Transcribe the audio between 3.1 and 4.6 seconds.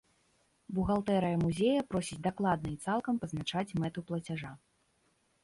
пазначаць мэту плацяжа.